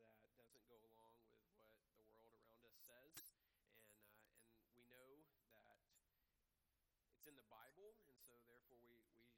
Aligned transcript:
um, 0.00 0.16
that 0.24 0.32
doesn't 0.40 0.64
go 0.64 0.80
along 0.80 1.20
with 1.20 1.36
what 1.44 2.08
the 2.08 2.08
world 2.16 2.32
around 2.40 2.64
us 2.64 2.72
says. 2.80 3.36
And, 3.68 4.16
uh, 4.16 4.56
and 4.64 4.72
we 4.72 4.88
know 4.88 5.20
that 5.60 5.84
it's 7.12 7.28
in 7.28 7.36
the 7.36 7.44
Bible, 7.52 8.00
and 8.08 8.16
so 8.24 8.40
therefore 8.48 8.80
we, 8.80 8.96
we 9.12 9.28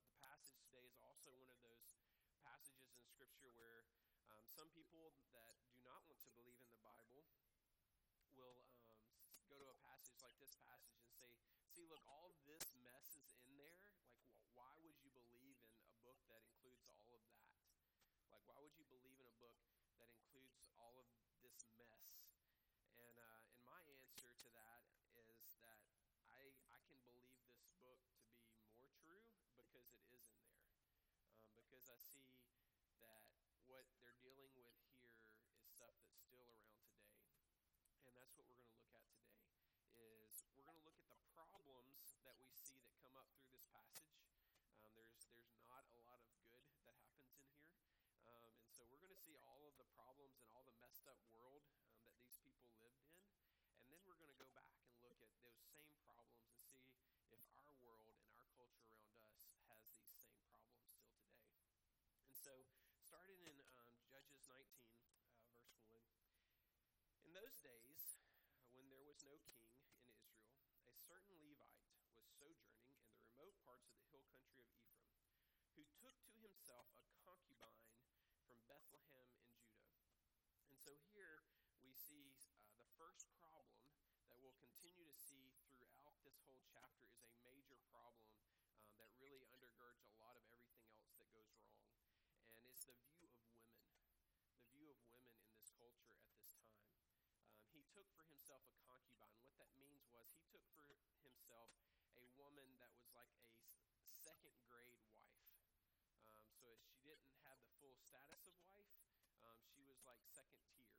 passage 0.51 0.67
today 0.67 0.83
is 0.91 0.99
also 0.99 1.31
one 1.39 1.47
of 1.55 1.63
those 1.63 1.79
passages 2.43 2.91
in 2.99 3.07
Scripture 3.07 3.55
where 3.55 3.87
um, 4.27 4.43
some 4.51 4.67
people 4.75 5.15
that 5.31 5.55
do 5.71 5.79
not 5.87 6.03
want 6.11 6.19
to 6.27 6.31
believe 6.35 6.59
in 6.59 6.67
the 6.67 6.83
Bible 6.83 7.23
will 8.35 8.67
um, 8.83 8.99
go 9.47 9.63
to 9.63 9.71
a 9.71 9.79
passage 9.87 10.19
like 10.27 10.35
this 10.43 10.59
passage 10.67 10.99
and 10.99 11.15
say, 11.15 11.39
"See, 11.71 11.87
look, 11.87 12.03
all 12.11 12.35
this 12.51 12.67
mess 12.83 13.15
is 13.15 13.31
in 13.47 13.55
there. 13.63 13.79
Like, 13.79 13.95
wh- 14.27 14.51
why 14.59 14.75
would 14.83 14.99
you 14.99 15.15
believe 15.15 15.63
in 15.71 15.87
a 15.87 15.95
book 16.03 16.19
that 16.27 16.43
includes 16.43 16.83
all 16.91 17.15
of 17.15 17.23
that? 17.31 17.55
Like, 18.35 18.43
why 18.51 18.59
would 18.59 18.75
you 18.75 18.87
believe 18.91 19.23
in 19.23 19.31
a 19.31 19.37
book 19.39 19.55
that 20.03 20.11
includes 20.11 20.59
all 20.75 20.99
of 20.99 21.07
this 21.47 21.63
mess?" 21.79 22.27
And 22.99 23.15
uh, 23.15 23.39
and 23.55 23.63
my 23.63 23.83
answer 24.11 24.35
to 24.35 24.49
that 24.59 24.83
is 25.15 25.55
that 25.63 25.87
I 26.35 26.51
I 26.75 26.83
can 26.91 26.99
believe 27.07 27.39
this 27.47 27.63
book 27.79 28.03
to 28.03 28.75
be 28.75 28.99
more 29.07 29.23
true 29.63 29.80
because 29.91 30.13
it 30.13 30.31
is 30.31 30.47
in 30.47 30.71
there, 30.71 30.95
um, 31.51 31.59
because 31.63 31.89
I 31.91 31.99
see 31.99 32.27
that 33.03 33.25
what 33.67 33.87
they're 33.97 34.21
dealing 34.23 34.51
with 34.55 34.55
here 34.55 34.71
is 34.77 35.67
stuff 35.75 35.95
that's 36.03 36.23
still 36.23 36.45
around 36.47 36.77
today. 36.79 37.09
And 38.07 38.15
that's 38.19 38.35
what 38.37 38.47
we're 38.47 38.61
going 38.61 38.71
to 38.71 38.77
look 38.79 38.95
at 38.95 39.09
today 39.09 39.41
is 39.99 40.47
we're 40.55 40.67
going 40.67 40.79
to 40.79 40.87
look 40.87 40.99
at 41.01 41.09
the 41.11 41.19
problems 41.33 42.21
that 42.27 42.37
we 42.39 42.53
see 42.55 42.79
that 42.85 42.97
come 43.03 43.17
up 43.19 43.27
through 43.35 43.51
this 43.51 43.67
passage. 43.73 44.21
Um, 44.71 44.93
there's 44.95 45.27
there's 45.35 45.55
not 45.65 45.87
a 45.89 46.01
lot 46.05 46.21
of 46.21 46.29
good 46.45 46.55
that 46.61 46.69
happens 46.77 47.25
in 47.27 47.41
here. 47.41 47.65
Um, 48.29 48.53
and 48.63 48.71
so 48.71 48.85
we're 48.87 49.01
going 49.03 49.15
to 49.15 49.23
see 49.25 49.37
all 49.49 49.63
of 49.65 49.75
the 49.81 49.89
problems 49.97 50.39
and 50.39 50.49
all 50.55 50.65
the 50.67 50.77
messed 50.79 51.09
up 51.09 51.19
world 51.35 51.65
um, 51.83 51.99
that 52.05 52.15
these 52.21 52.39
people 52.43 52.69
lived 52.79 53.01
in. 53.09 53.25
And 53.81 53.89
then 53.91 54.01
we're 54.07 54.21
going 54.21 54.31
to 54.31 54.39
go 54.39 54.49
back 54.55 54.71
and 54.77 54.87
look 55.03 55.19
at 55.25 55.35
those 55.41 55.59
same 55.73 55.91
problems 56.05 56.47
and 57.03 57.17
see 57.27 57.41
if 57.41 57.49
our 57.57 57.75
world 57.83 58.07
and 58.07 58.21
our 58.23 58.45
culture 58.55 58.87
around 58.93 59.25
us 59.41 59.57
has 59.73 59.81
these 59.91 60.07
same 60.13 60.31
problems 60.37 60.77
still 60.77 61.01
today 61.01 61.35
and 62.21 62.30
so 62.41 62.57
starting 63.05 63.37
in 63.45 63.53
um, 63.61 63.93
judges 64.09 64.41
19 64.49 64.65
uh, 64.65 65.77
verse 65.77 66.01
1 66.01 66.01
in 67.29 67.37
those 67.37 67.61
days, 67.61 68.17
when 68.73 68.89
there 68.89 69.05
was 69.05 69.21
no 69.29 69.37
king 69.45 69.61
in 69.61 69.77
Israel, 69.85 70.25
a 70.89 70.97
certain 71.05 71.37
Levite 71.37 71.85
was 72.17 72.25
sojourning 72.33 72.89
in 72.97 73.13
the 73.13 73.21
remote 73.29 73.53
parts 73.61 73.93
of 73.93 74.01
the 74.01 74.09
hill 74.09 74.25
country 74.33 74.65
of 74.65 74.73
Ephraim, 74.73 75.21
who 75.77 75.85
took 76.01 76.17
to 76.33 76.41
himself 76.41 76.89
a 77.05 77.13
concubine 77.21 77.93
from 78.49 78.57
Bethlehem 78.65 79.29
in 79.37 79.45
Judah. 79.45 79.85
And 80.65 80.81
so 80.81 80.97
here 81.13 81.45
we 81.85 81.93
see 81.93 82.41
uh, 82.65 82.73
the 82.81 82.89
first 82.97 83.29
problem 83.37 83.85
that 84.33 84.41
we'll 84.41 84.57
continue 84.57 85.05
to 85.05 85.19
see 85.21 85.53
throughout 85.77 86.17
this 86.25 86.41
whole 86.49 86.65
chapter 86.73 87.05
is 87.21 87.29
a 87.29 87.37
major 87.45 87.77
problem 87.93 88.33
um, 88.81 88.89
that 88.97 89.13
really 89.21 89.45
undergirds 89.53 90.09
a 90.09 90.17
lot 90.17 90.41
of 90.41 90.43
everything 90.49 90.89
else 90.97 91.15
that 91.21 91.29
goes 91.37 91.53
wrong. 91.61 91.71
It's 92.81 92.89
the 92.97 93.13
view 93.13 93.29
of 93.29 93.45
women, 93.45 93.77
the 94.57 94.73
view 94.73 94.89
of 94.97 95.05
women 95.05 95.37
in 95.37 95.53
this 95.53 95.69
culture 95.77 96.17
at 96.17 96.33
this 96.33 96.49
time. 96.57 96.81
Um, 97.45 97.61
he 97.77 97.85
took 97.93 98.09
for 98.09 98.25
himself 98.25 98.65
a 98.73 98.77
concubine. 98.81 99.37
What 99.45 99.53
that 99.61 99.69
means 99.77 100.09
was 100.09 100.33
he 100.33 100.41
took 100.49 100.65
for 100.73 100.89
himself 101.21 101.77
a 102.17 102.25
woman 102.41 102.81
that 102.81 102.89
was 102.97 103.13
like 103.13 103.37
a 103.37 104.09
second 104.09 104.57
grade 104.65 104.97
wife. 105.05 105.45
Um, 106.33 106.49
so 106.57 106.73
she 106.81 106.97
didn't 107.05 107.37
have 107.45 107.61
the 107.61 107.69
full 107.85 107.93
status 108.01 108.49
of 108.49 108.57
wife, 108.65 108.89
um, 109.45 109.61
she 109.61 109.85
was 109.85 110.01
like 110.09 110.25
second 110.25 110.65
tier. 110.73 110.97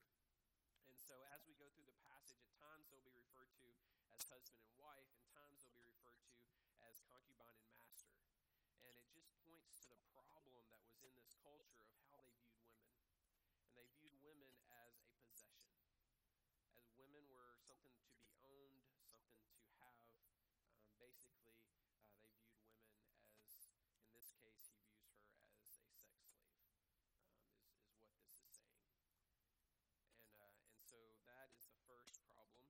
And 0.86 0.94
so 1.02 1.18
as 1.34 1.42
we 1.50 1.58
go 1.58 1.66
through 1.74 1.90
the 1.90 1.98
passage, 2.06 2.46
at 2.46 2.53
times 2.62 2.94
they'll 2.94 3.09
be 3.09 3.18
referred 3.18 3.58
to 3.58 3.69
as 4.13 4.22
husband 4.30 4.62
and 4.69 4.78
wife, 4.78 5.09
and 5.18 5.25
times 5.34 5.58
they'll 5.66 5.74
be 5.74 5.90
referred 5.90 6.22
to 6.30 6.38
as 6.86 7.02
concubine 7.09 7.58
and 7.58 7.74
master 7.74 8.22
it 8.81 8.98
just 9.13 9.31
points 9.46 9.86
to 9.86 9.94
the 9.94 10.03
problem 10.12 10.58
that 10.68 10.81
was 10.84 11.00
in 11.06 11.13
this 11.16 11.31
culture 11.41 11.90
of 11.90 11.97
how 12.13 12.22
they 12.29 12.38
viewed 12.46 12.78
women. 12.85 13.18
And 13.66 13.74
they 13.74 13.90
viewed 13.97 14.18
women 14.22 14.53
as 14.85 14.94
a 15.02 15.09
possession 15.09 15.57
as 16.78 16.94
women 16.94 17.25
were 17.34 17.57
something 17.57 17.97
to 17.97 18.13
be 18.13 18.29
owned, 18.46 18.85
something 19.02 19.50
to 19.50 19.66
have. 19.81 19.97
Um, 20.62 20.85
basically, 21.01 21.66
uh, 21.66 22.13
they 22.13 22.46
viewed 22.46 22.85
women 22.85 23.25
as, 23.41 23.74
in 23.97 24.13
this 24.13 24.30
case, 24.38 24.69
he 24.78 24.85
views 24.94 25.25
her 25.25 25.34
as 25.41 25.66
a 25.66 25.69
sex 25.74 26.06
slave, 26.22 26.46
um, 27.09 27.50
is, 27.57 27.90
is 27.90 28.13
what 28.22 28.38
this 28.38 28.53
is 28.53 28.62
saying. 28.62 29.01
And, 30.13 30.38
uh, 30.38 30.69
and 30.69 30.81
so 30.85 31.01
that 31.25 31.50
is 31.57 31.66
the 31.66 31.81
first 31.90 32.22
problem 32.30 32.69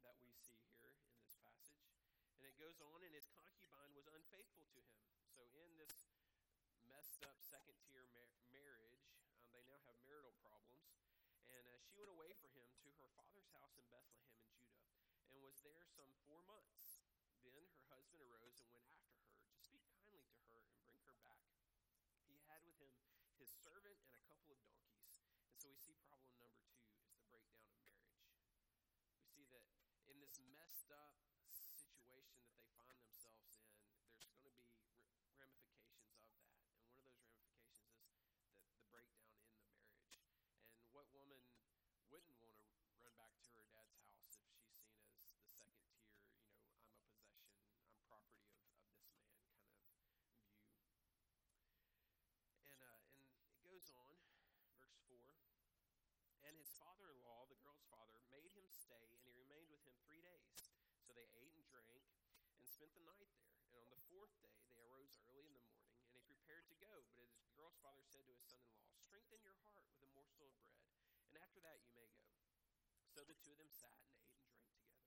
that 0.00 0.16
we 0.24 0.32
see 0.40 0.64
here 0.80 0.96
in 0.96 1.12
this 1.20 1.36
passage. 1.44 1.92
And 2.40 2.48
it 2.48 2.56
goes 2.56 2.80
on, 2.80 3.04
and 3.04 3.12
his 3.12 3.28
concubine 3.36 3.92
was 3.92 4.08
unfaithful 4.08 4.66
to 4.72 4.80
him. 4.80 5.04
So, 5.36 5.44
in 5.56 5.70
this 5.80 6.11
messed 7.02 7.26
up 7.26 7.34
second 7.42 7.74
tier 7.90 8.06
mar- 8.14 8.30
marriage, 8.54 9.10
um, 9.26 9.42
they 9.50 9.58
now 9.66 9.82
have 9.90 9.98
marital 10.06 10.30
problems. 10.38 11.02
And 11.50 11.66
uh, 11.66 11.74
she 11.82 11.98
went 11.98 12.14
away 12.14 12.30
for 12.38 12.46
him 12.54 12.62
to 12.78 12.88
her 13.02 13.10
father's 13.18 13.50
house 13.50 13.74
in 13.74 13.82
Bethlehem 13.90 14.30
in 14.30 14.38
Judah, 14.46 14.78
and 15.34 15.42
was 15.42 15.58
there 15.66 15.82
some 15.90 16.14
four 16.30 16.46
months. 16.46 17.02
Then 17.42 17.66
her 17.74 17.82
husband 17.90 18.22
arose 18.22 18.62
and 18.62 18.70
went 18.70 18.86
after 18.86 19.18
her 19.18 19.34
to 19.34 19.50
speak 19.50 19.82
kindly 19.90 20.22
to 20.30 20.38
her 20.46 20.62
and 20.62 20.78
bring 20.86 21.02
her 21.02 21.18
back. 21.26 21.42
He 22.30 22.38
had 22.46 22.62
with 22.70 22.78
him 22.78 22.94
his 23.34 23.50
servant 23.50 23.98
and 24.06 24.14
a 24.14 24.22
couple 24.30 24.54
of 24.54 24.62
donkeys. 24.62 25.10
And 25.50 25.58
so 25.58 25.74
we 25.74 25.82
see 25.82 25.98
problem 26.06 26.30
number 26.38 26.54
two 26.54 26.78
is 27.02 27.18
the 27.18 27.26
breakdown 27.26 27.66
of 27.66 27.82
marriage. 27.82 28.14
We 29.18 29.26
see 29.26 29.50
that 29.50 29.74
in 30.06 30.22
this 30.22 30.38
messed 30.54 30.94
up 30.94 31.18
situation 31.50 32.46
that 32.46 32.54
they 32.54 32.70
find 32.78 32.94
themselves 33.02 33.50
in, 33.58 33.66
there's 34.06 34.22
going 34.22 34.38
to 34.38 34.42
be 34.46 34.54
ramifications 34.54 35.18
of 35.18 35.34
that. 35.36 35.50
And 36.78 36.94
one 36.94 37.02
of 37.02 37.18
those 37.18 37.26
ramifications 37.26 38.06
is 38.06 38.30
the, 38.46 38.62
the 38.78 38.86
breakdown 38.88 39.34
in 39.34 39.42
the 39.42 39.58
marriage. 39.66 40.16
And 40.78 40.88
what 40.94 41.10
woman 41.12 41.42
wouldn't 42.12 42.28
want 42.44 42.44
to 42.44 42.60
run 43.00 43.16
back 43.16 43.32
to 43.40 43.48
her 43.56 43.64
dad's 43.72 43.96
house 43.96 44.20
if 44.20 44.20
she's 44.20 44.36
seen 44.36 44.52
as 44.60 44.68
the 44.68 44.84
second 44.84 45.32
tier, 45.48 45.72
you 45.72 46.28
know, 46.28 46.44
I'm 46.44 46.60
a 46.60 47.40
possession, 47.40 47.80
I'm 47.88 47.96
property 48.04 48.44
of, 48.44 48.52
of 48.68 48.84
this 48.84 49.16
man 49.16 49.32
kind 49.32 49.80
of 49.80 49.96
view. 51.08 51.72
And, 52.68 52.84
uh, 52.84 53.00
and 53.16 53.24
it 53.48 53.64
goes 53.64 53.88
on, 53.96 54.12
verse 54.76 55.00
4. 55.08 55.24
And 56.44 56.52
his 56.60 56.76
father 56.76 57.08
in 57.08 57.16
law, 57.24 57.48
the 57.48 57.56
girl's 57.64 57.88
father, 57.88 58.20
made 58.28 58.52
him 58.52 58.68
stay, 58.68 59.08
and 59.08 59.16
he 59.24 59.32
remained 59.32 59.72
with 59.72 59.80
him 59.88 59.96
three 60.04 60.20
days. 60.20 60.68
So 61.00 61.16
they 61.16 61.32
ate 61.32 61.56
and 61.56 61.64
drank 61.64 62.04
and 62.60 62.68
spent 62.68 62.92
the 62.92 63.08
night 63.08 63.24
there. 63.32 63.56
And 63.72 63.80
on 63.80 63.88
the 63.88 64.04
fourth 64.12 64.36
day, 64.44 64.60
they 64.68 64.76
arose 64.84 65.16
early 65.32 65.48
in 65.48 65.64
the 65.64 65.72
morning, 65.72 65.96
and 66.04 66.12
he 66.12 66.20
prepared 66.28 66.68
to 66.68 66.76
go. 66.76 67.08
But 67.16 67.24
his 67.40 67.48
girl's 67.56 67.80
father 67.80 68.04
said 68.04 68.28
to 68.28 68.36
his 68.36 68.44
son 68.44 68.60
in 68.68 68.76
law, 68.76 68.92
Strengthen 69.00 69.40
your 69.40 69.56
heart 69.64 69.88
with 69.96 70.04
a 70.04 70.11
and 71.32 71.40
after 71.40 71.64
that 71.64 71.80
you 71.80 71.88
may 71.96 72.04
go. 72.12 72.28
So 73.08 73.24
the 73.24 73.32
two 73.40 73.48
of 73.48 73.56
them 73.56 73.72
sat 73.72 73.96
and 73.96 74.12
ate 74.12 74.28
and 74.28 74.36
drank 74.36 74.60
together. 74.68 75.00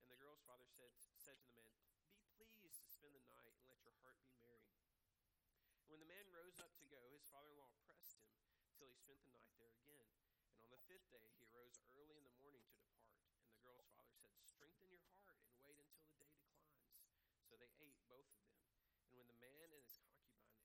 And 0.00 0.08
the 0.08 0.16
girl's 0.16 0.40
father 0.48 0.64
said, 0.64 0.88
said 1.20 1.36
to 1.36 1.52
the 1.52 1.60
man, 1.60 1.84
Be 2.40 2.48
pleased 2.56 2.80
to 2.80 2.88
spend 2.88 3.12
the 3.12 3.20
night, 3.28 3.52
and 3.60 3.68
let 3.68 3.84
your 3.84 3.92
heart 4.00 4.16
be 4.24 4.32
merry. 4.40 4.72
And 5.84 5.92
when 5.92 6.00
the 6.00 6.08
man 6.08 6.24
rose 6.32 6.56
up 6.64 6.72
to 6.80 6.88
go, 6.88 7.12
his 7.12 7.28
father 7.28 7.52
in 7.52 7.60
law 7.60 7.76
pressed 7.84 8.16
him 8.16 8.32
till 8.80 8.88
he 8.88 8.96
spent 8.96 9.20
the 9.20 9.36
night 9.36 9.52
there 9.60 9.76
again. 9.84 10.08
And 10.56 10.64
on 10.64 10.72
the 10.72 10.80
fifth 10.88 11.12
day 11.12 11.28
he 11.36 11.44
arose 11.52 11.76
early 11.92 12.16
in 12.16 12.24
the 12.24 12.36
morning 12.40 12.64
to 12.64 12.80
depart. 12.80 13.12
And 13.44 13.52
the 13.52 13.60
girl's 13.60 13.92
father 13.92 14.16
said, 14.16 14.32
Strengthen 14.40 14.88
your 14.88 15.04
heart 15.12 15.36
and 15.44 15.60
wait 15.60 15.76
until 15.76 16.08
the 16.08 16.16
day 16.16 16.32
declines. 16.32 16.88
So 17.44 17.60
they 17.60 17.68
ate, 17.84 18.00
both 18.08 18.24
of 18.32 18.40
them. 18.48 18.64
And 19.12 19.20
when 19.20 19.28
the 19.28 19.36
man 19.44 19.60
and 19.60 19.76
his 19.76 19.92
concubine 20.00 20.56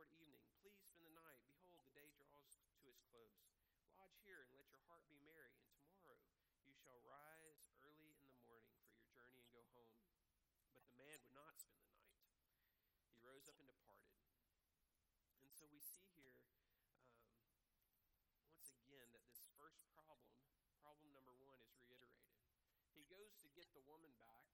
toward 0.00 0.16
evening, 0.16 0.40
Please 0.64 0.80
spend 0.80 1.04
the 1.04 1.12
night. 1.12 1.44
Behold, 1.60 1.84
the 1.84 1.92
day 1.92 2.08
draws 2.16 2.56
to 2.80 2.88
its 2.88 3.04
close. 3.12 3.36
Lodge 3.92 4.16
here 4.24 4.48
and 4.48 4.56
let 4.56 4.64
your 4.72 4.80
heart 4.88 5.04
be 5.04 5.20
merry, 5.20 5.52
and 5.52 5.68
tomorrow 5.76 6.16
you 6.64 6.72
shall 6.72 6.96
rise 7.04 7.68
early 7.84 8.08
in 8.08 8.16
the 8.24 8.32
morning 8.48 8.80
for 8.80 8.96
your 8.96 9.04
journey 9.12 9.44
and 9.44 9.52
go 9.52 9.60
home. 9.76 9.92
But 10.72 10.88
the 10.88 10.96
man 10.96 11.20
would 11.20 11.36
not 11.36 11.60
spend 11.60 11.84
the 11.84 12.00
night. 12.00 12.32
He 13.12 13.20
rose 13.20 13.44
up 13.44 13.60
and 13.60 13.68
departed. 13.68 14.24
And 15.44 15.52
so 15.52 15.68
we 15.68 15.76
see 15.76 16.08
here, 16.16 16.48
um, 16.64 17.60
once 18.48 18.72
again, 18.72 19.04
that 19.12 19.28
this 19.28 19.44
first 19.60 19.84
problem, 19.92 20.32
problem 20.80 21.12
number 21.12 21.36
one, 21.44 21.60
is 21.60 21.76
reiterated. 21.76 22.48
He 22.96 23.04
goes 23.04 23.36
to 23.44 23.52
get 23.52 23.68
the 23.76 23.84
woman 23.84 24.16
back, 24.16 24.48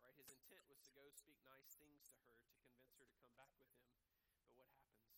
right? 0.00 0.16
His 0.16 0.32
intent 0.32 0.64
was 0.72 0.80
to 0.88 0.96
go 0.96 1.12
speak 1.12 1.36
nice 1.44 1.76
things 1.76 2.08
to 2.08 2.16
her 2.24 2.40
to 2.40 2.48
convince 2.56 2.96
her 2.96 3.04
to 3.04 3.20
come 3.20 3.36
back 3.36 3.52
with 3.60 3.68
him. 3.68 3.84
But 4.48 4.56
what 4.56 4.72
happens? 4.74 5.12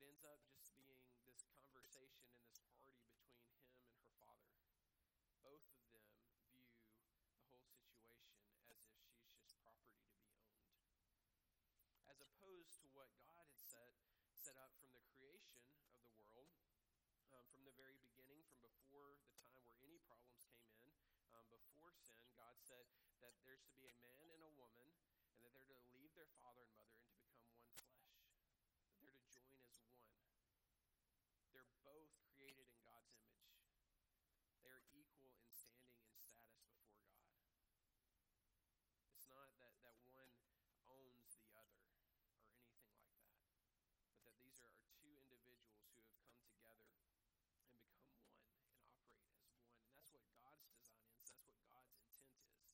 It 0.00 0.08
ends 0.22 0.46
up 0.46 0.62
just 0.86 1.02
being 1.02 1.26
this 1.26 1.42
conversation 1.50 2.30
and 2.30 2.38
this 2.46 2.62
party 2.62 2.94
between 2.94 3.58
him 3.58 3.82
and 3.82 3.98
her 3.98 4.06
father. 4.22 4.54
Both 5.42 5.66
of 5.66 5.82
them 5.90 6.06
view 6.22 6.46
the 6.46 7.42
whole 7.42 7.58
situation 7.58 8.06
as 8.54 8.62
if 8.70 8.78
she's 8.86 9.34
just 9.34 9.58
property 9.66 9.98
to 9.98 10.14
be 10.14 10.22
owned. 10.30 10.62
As 12.06 12.22
opposed 12.22 12.78
to 12.78 12.86
what 12.94 13.10
God 13.18 13.34
had 13.42 13.58
set, 13.58 13.98
set 14.38 14.54
up 14.62 14.70
from 14.78 14.94
the 14.94 15.02
creation 15.18 15.58
of 16.06 16.14
the 16.14 16.26
world, 16.30 16.70
um, 17.34 17.42
from 17.50 17.66
the 17.66 17.74
very 17.74 17.98
beginning, 17.98 18.46
from 18.46 18.62
before 18.62 19.10
the 19.18 19.26
time 19.42 19.58
where 19.58 19.74
any 19.82 19.98
problems 20.06 20.38
came 20.46 20.70
in, 20.70 20.86
um, 21.34 21.50
before 21.50 21.90
sin, 21.98 22.22
God 22.38 22.54
said 22.62 22.86
that 23.26 23.34
there's 23.42 23.66
to 23.66 23.74
be 23.74 23.90
a 23.90 23.96
man 23.98 24.30
and 24.30 24.42
a 24.46 24.52
woman, 24.54 24.86
and 25.42 25.42
that 25.42 25.66
they're 25.66 25.82
to 25.82 25.90
leave 25.98 26.14
their 26.14 26.30
father 26.38 26.62
and 26.62 26.74
mother 26.78 26.94
and 27.02 27.10
to 27.10 27.26
become 27.26 27.50
one 27.58 27.66
flesh. 27.74 28.06
That 28.86 28.98
they're 29.02 29.16
to 29.18 29.26
join 29.34 29.50
as 29.50 29.66
one. 29.66 29.66
They're 31.54 31.72
both 31.86 32.12
created 32.34 32.68
in 32.68 32.78
God's 32.84 33.14
image. 33.16 33.58
They 34.60 34.68
are 34.68 34.84
equal 34.92 35.32
in 35.38 35.48
standing 35.50 36.02
and 36.04 36.18
status 36.20 36.68
before 36.76 37.08
God. 37.08 37.42
It's 39.16 39.28
not 39.30 39.50
that, 39.58 39.74
that 39.86 39.98
one 40.10 40.30
owns 40.86 41.34
the 41.38 41.50
other 41.56 41.78
or 41.82 41.94
anything 41.96 42.28
like 42.28 42.46
that, 42.52 43.06
but 44.12 44.22
that 44.26 44.36
these 44.42 44.58
are, 44.60 44.70
are 44.78 44.90
two 44.98 45.14
individuals 45.18 45.90
who 45.90 46.02
have 46.02 46.14
come 46.30 46.46
together 46.54 46.86
and 46.86 47.02
become 47.02 47.34
one 47.42 47.66
and 47.66 47.82
operate 47.82 48.22
as 48.22 49.02
one. 49.02 49.42
And 49.82 49.90
that's 49.92 50.10
what 50.14 50.26
God's 50.38 50.66
design 50.70 51.06
is, 51.18 51.28
that's 51.34 51.50
what 51.50 51.66
God's 51.70 51.94
intent 51.98 52.38
is. 52.46 52.70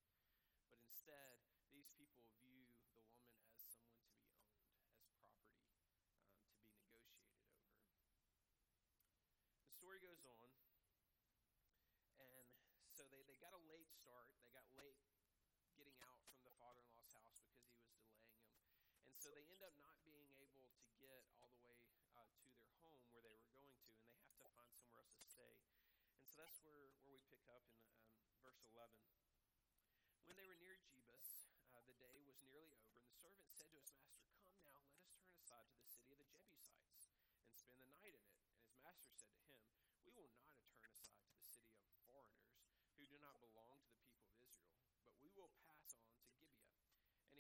But 0.68 0.80
instead, 0.84 1.40
these 1.72 1.88
people 1.96 2.24
view 2.44 2.68
the 2.76 2.84
woman 2.92 3.24
as 3.48 3.60
someone 3.60 4.04
to 4.12 4.28
be 4.28 4.36
owned, 4.44 4.84
as 4.84 5.32
property 5.40 5.88
um, 6.04 6.42
to 6.44 6.52
be 6.52 6.74
negotiated 6.74 7.32
over. 7.48 8.34
The 9.64 9.72
story 9.72 10.00
goes 10.04 10.24
on, 10.28 10.48
and 12.18 12.50
so 12.92 13.08
they, 13.08 13.22
they 13.24 13.38
got 13.40 13.54
a 13.54 13.62
late 13.70 13.88
start. 13.94 14.28
They 14.44 14.52
got 14.52 14.66
late 14.76 15.00
getting 15.78 15.96
out 16.04 16.20
from 16.28 16.42
the 16.44 16.52
father 16.58 16.82
in 16.82 16.90
law's 16.92 17.14
house 17.22 17.40
because 17.46 17.62
he 17.62 17.72
was 17.78 17.86
delaying 17.94 18.26
them. 18.26 18.42
And 19.06 19.07
so 19.18 19.34
they 19.34 19.42
end 19.50 19.58
up 19.66 19.74
not 19.82 19.98
being 20.06 20.22
able 20.30 20.46
to 20.46 20.62
get 21.02 21.26
all 21.42 21.50
the 21.50 21.66
way 21.66 21.82
uh, 22.14 22.22
to 22.30 22.46
their 22.54 22.70
home 22.86 23.02
where 23.10 23.26
they 23.26 23.34
were 23.34 23.50
going 23.50 23.74
to, 23.82 23.90
and 23.90 24.30
they 24.30 24.38
have 24.38 24.46
to 24.46 24.54
find 24.54 24.70
somewhere 24.70 25.02
else 25.02 25.10
to 25.18 25.26
stay. 25.26 25.58
And 26.22 26.26
so 26.30 26.38
that's 26.38 26.62
where, 26.62 26.94
where 27.02 27.10
we 27.10 27.18
pick 27.26 27.42
up 27.50 27.66
in 27.74 27.82
um, 28.14 28.30
verse 28.46 28.62
11. 28.70 28.94
When 30.30 30.38
they 30.38 30.46
were 30.46 30.54
near 30.62 30.78
Jebus, 30.86 31.50
uh, 31.74 31.82
the 31.90 31.98
day 31.98 32.22
was 32.30 32.38
nearly 32.46 32.70
over, 32.78 32.94
and 32.94 33.10
the 33.10 33.18
servant 33.18 33.50
said 33.50 33.66
to 33.74 33.82
his 33.82 33.90
master, 33.98 34.38
Come 34.46 34.62
now, 34.62 34.86
let 34.86 35.02
us 35.02 35.10
turn 35.18 35.34
aside 35.34 35.66
to 35.66 35.78
the 35.82 35.90
city 35.90 36.14
of 36.14 36.22
the 36.22 36.30
Jebusites 36.38 37.10
and 37.42 37.58
spend 37.58 37.82
the 37.82 37.90
night 37.90 38.14
in 38.14 38.22
it. 38.22 38.38
And 38.54 38.62
his 38.70 38.78
master 38.78 39.18
said 39.18 39.34
to 39.34 39.50
him, 39.50 39.66
We 40.06 40.14
will 40.14 40.30
not 40.38 40.62
turn 40.78 40.94
aside 40.94 41.26
to 41.26 41.34
the 41.34 41.50
city 41.50 41.74
of 41.74 41.90
foreigners 42.06 42.54
who 42.94 43.02
do 43.10 43.18
not 43.18 43.42
belong 43.42 43.82
to 43.82 43.90
the 43.98 43.98
people 44.14 44.30
of 44.30 44.46
Israel, 44.46 44.78
but 45.02 45.18
we 45.18 45.34
will 45.34 45.50
pass 45.66 45.90
on 46.06 46.17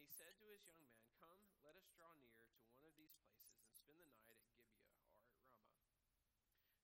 he 0.08 0.16
said 0.16 0.32
to 0.40 0.48
his 0.48 0.64
young 0.64 0.80
man, 0.88 1.04
Come, 1.20 1.36
let 1.60 1.76
us 1.76 1.92
draw 1.92 2.08
near 2.16 2.32
to 2.32 2.40
one 2.40 2.56
of 2.56 2.64
these 2.64 2.72
places 2.80 3.12
and 3.60 3.68
spend 3.76 4.00
the 4.00 4.08
night 4.08 4.32
at 4.32 4.40
Gibeah 4.56 4.80
or 4.80 5.04
at 5.04 5.04
Ramah. 5.04 5.68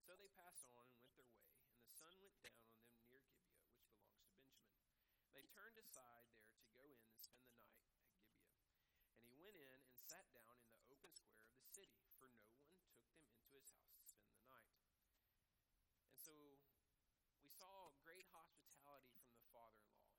So 0.05 0.13
they 0.13 0.29
passed 0.37 0.69
on 0.69 0.85
and 0.85 0.93
went 1.01 1.17
their 1.17 1.33
way, 1.33 1.57
and 1.73 1.89
the 1.89 1.97
sun 1.97 2.13
went 2.21 2.37
down 2.45 2.69
on 2.69 2.85
them 2.85 3.01
near 3.09 3.25
Gibeah, 3.25 3.65
which 3.65 3.81
belongs 3.81 4.29
to 4.29 4.29
Benjamin. 4.29 4.69
They 5.33 5.49
turned 5.57 5.81
aside 5.81 6.29
there 6.37 6.53
to 6.53 6.69
go 6.69 6.85
in 6.85 7.01
and 7.01 7.17
spend 7.17 7.49
the 7.49 7.57
night 7.65 7.81
at 7.81 7.97
Gibeah. 7.97 8.29
And 9.17 9.33
he 9.33 9.41
went 9.41 9.57
in 9.57 9.73
and 9.73 9.97
sat 9.97 10.29
down 10.37 10.61
in 10.61 10.69
the 10.69 10.85
open 10.93 11.09
square 11.17 11.49
of 11.49 11.57
the 11.57 11.65
city, 11.65 11.97
for 12.21 12.29
no 12.29 12.45
one 12.45 12.61
took 12.77 12.93
them 13.09 13.25
into 13.25 13.57
his 13.57 13.73
house 13.73 13.97
to 14.05 14.05
spend 14.05 14.37
the 14.37 14.45
night. 14.53 14.77
And 16.13 16.13
so 16.13 16.61
we 17.41 17.49
saw 17.49 17.89
great 18.05 18.29
hospitality 18.37 19.17
from 19.25 19.41
the 19.41 19.49
father 19.49 19.81
in 19.81 19.97
law, 19.97 20.13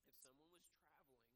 If 0.09 0.17
someone 0.23 0.51
was 0.55 0.67
traveling, 0.71 1.27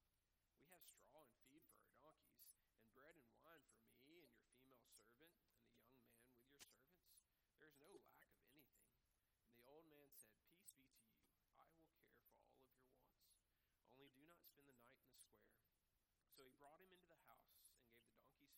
We 0.54 0.70
have 0.70 0.86
straw 0.86 1.26
and 1.26 1.34
feed 1.50 1.66
for 1.74 1.82
our 1.82 1.98
donkeys, 1.98 2.54
and 2.78 2.86
bread 2.94 3.18
and 3.18 3.26
wine 3.42 3.66
for 3.82 3.98
me 4.06 4.30
and 4.30 4.38
your 4.38 4.54
female 4.62 5.02
servant, 5.10 5.50
and 5.50 5.66
the 5.66 5.82
young 5.82 5.98
man 5.98 6.30
with 6.30 6.46
your 6.46 6.62
servants. 6.62 7.10
There 7.58 7.66
is 7.66 7.74
no 7.82 7.90
lack 8.14 8.30
of 8.38 8.46
anything. 8.54 8.94
And 9.50 9.58
the 9.58 9.66
old 9.66 9.90
man 9.90 10.06
said, 10.14 10.38
Peace 10.54 10.70
be 10.78 10.86
to 10.94 11.02
you. 11.02 11.18
I 11.50 11.66
will 11.66 11.74
care 11.82 11.98
for 12.06 12.14
all 12.22 12.30
of 12.38 12.38
your 12.38 12.94
wants. 12.94 13.82
Only 13.90 14.06
do 14.14 14.22
not 14.22 14.38
spend 14.46 14.70
the 14.70 14.78
night 14.78 14.94
in 15.02 15.10
the 15.10 15.18
square. 15.18 15.58
So 16.30 16.46
he 16.46 16.54
brought 16.54 16.78
him 16.78 16.88
into 16.94 17.10
the 17.10 17.18
house 17.26 17.50
and 17.50 17.58
gave 17.66 17.82
the 17.82 17.98
donkeys 17.98 18.22
feed, 18.30 18.54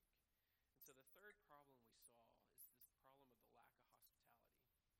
And 0.76 0.80
so 0.84 0.92
the 0.94 1.08
third 1.16 1.34
problem 1.48 1.74
we 1.90 1.98
saw 1.98 2.22
is 2.54 2.70
this 2.70 2.70
problem 3.02 3.18
of 3.26 3.34
the 3.42 3.50
lack 3.50 3.72
of 3.74 3.82
hospitality 3.90 4.94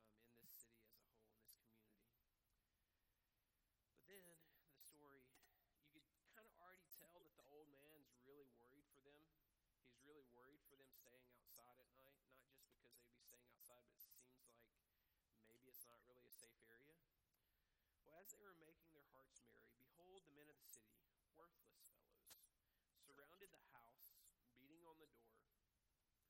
um, 0.00 0.16
in 0.32 0.46
this 0.48 0.64
city 0.64 0.88
as 0.96 1.04
a 1.04 1.12
whole, 1.20 1.44
in 1.60 1.68
this 1.68 2.32
community. 2.40 3.42
But 3.98 4.08
then 4.08 4.32
the 4.72 4.80
story, 4.80 5.26
you 5.92 6.00
could 6.06 6.22
kind 6.32 6.46
of 6.48 6.54
already 6.56 6.86
tell 6.94 7.20
that 7.20 7.34
the 7.36 7.44
old 7.50 7.68
man's 7.74 8.14
really 8.24 8.48
worried 8.56 8.86
for 8.96 9.10
them. 9.10 9.28
He's 9.90 10.00
really 10.06 10.24
worried 10.32 10.62
for 10.70 10.78
them 10.78 10.88
staying 10.94 11.26
outside 11.34 11.76
at 11.82 11.90
night, 11.98 12.22
not 12.30 12.86
just 12.86 13.02
because 13.02 13.26
they'd 13.28 13.44
be 13.50 13.58
staying 13.58 13.84
outside, 13.90 14.30
but 14.30 14.38
it 14.38 14.56
seems 14.62 15.26
like 15.26 15.42
maybe 15.50 15.73
not 15.88 16.00
really 16.08 16.24
a 16.24 16.32
safe 16.32 16.56
area. 16.64 16.96
Well, 18.00 18.16
as 18.16 18.32
they 18.32 18.40
were 18.40 18.56
making 18.56 18.88
their 18.96 19.08
hearts 19.12 19.44
merry, 19.44 19.76
behold, 19.84 20.24
the 20.24 20.32
men 20.32 20.48
of 20.48 20.56
the 20.56 20.68
city, 20.72 21.04
worthless 21.36 21.76
fellows, 21.84 22.24
surrounded 23.04 23.52
the 23.52 23.64
house, 23.76 24.16
beating 24.56 24.80
on 24.88 24.96
the 24.96 25.10
door, 25.12 25.44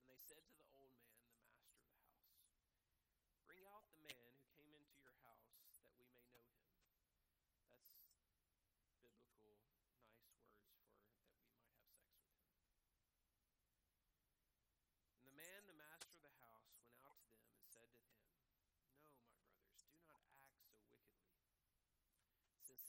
and 0.02 0.10
they 0.10 0.18
said 0.18 0.42
to 0.50 0.58
the 0.58 0.73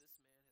this 0.01 0.19
man. 0.23 0.44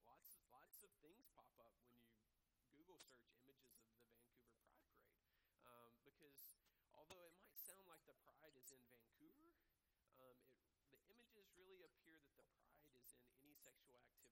Lots 0.03 0.27
of, 0.35 0.43
lots 0.51 0.83
of 0.83 0.91
things 0.99 1.23
pop 1.31 1.55
up 1.63 1.79
when 1.87 2.03
you 2.03 2.67
Google 2.75 2.99
search 2.99 3.23
images 3.31 3.63
of 3.63 3.71
the 3.71 3.87
Vancouver 3.87 4.27
Pride 4.27 4.59
Parade. 4.59 4.91
Um, 5.63 5.95
because 6.03 6.51
although 6.91 7.23
it 7.23 7.39
might 7.39 7.57
sound 7.63 7.87
like 7.87 8.03
the 8.11 8.19
pride 8.27 8.59
is 8.59 8.75
in 8.75 8.83
Vancouver, 8.91 9.55
um, 9.87 10.11
it, 10.19 10.35
the 10.91 11.01
images 11.15 11.47
really 11.55 11.87
appear 11.87 12.19
that 12.19 12.35
the 12.35 12.47
pride 12.59 12.91
is 12.99 13.15
in 13.15 13.23
any 13.39 13.55
sexual 13.55 13.95
activity 13.95 14.30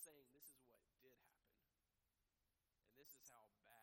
saying 0.05 0.29
this 0.37 0.53
is 0.53 0.61
what 0.69 0.85
did 1.01 1.17
happen, 1.25 1.65
and 2.85 2.93
this 3.01 3.17
is 3.17 3.33
how 3.33 3.49
bad. 3.65 3.74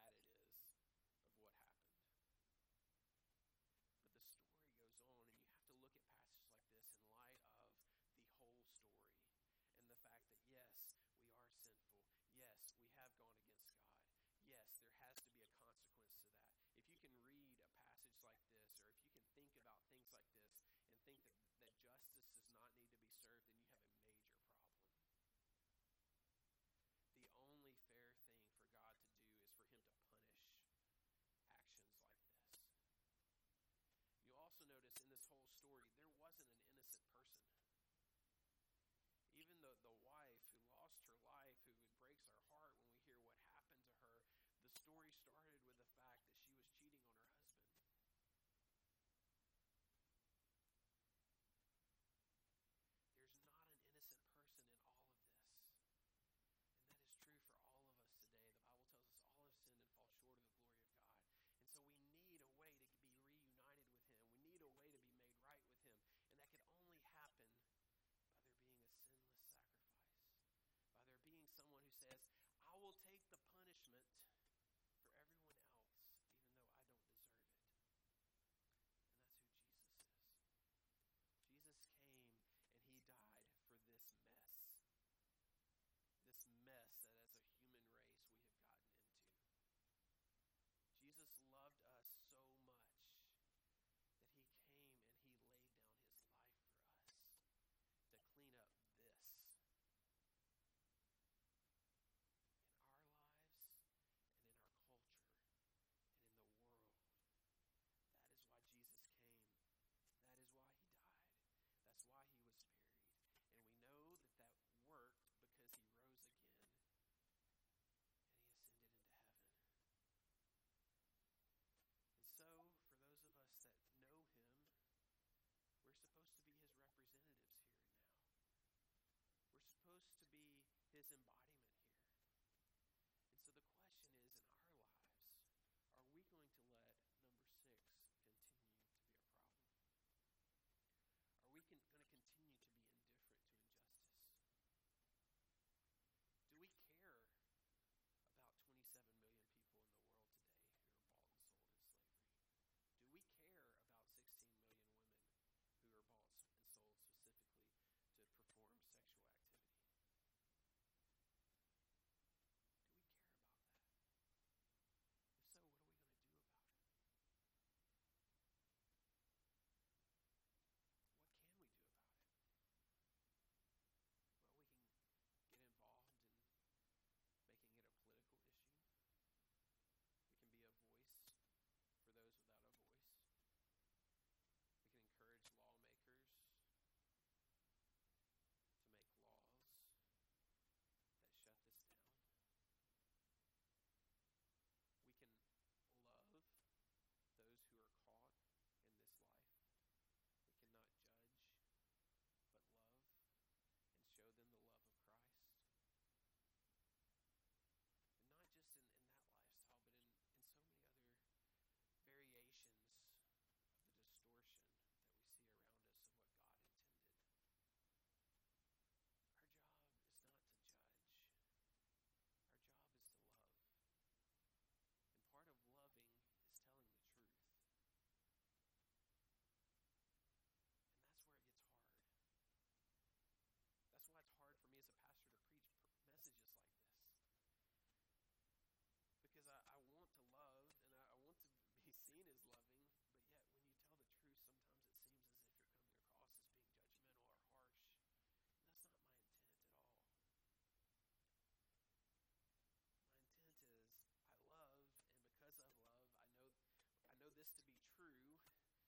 to 257.58 257.64
be 257.68 257.82
true. 257.96 258.16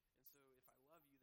And 0.08 0.22
so 0.24 0.38
if 0.48 0.62
I 0.68 0.76
love 0.88 1.04
you, 1.12 1.23